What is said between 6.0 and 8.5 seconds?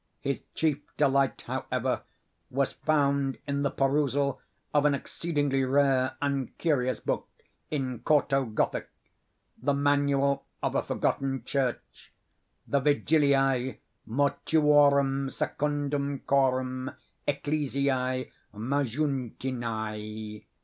and curious book in quarto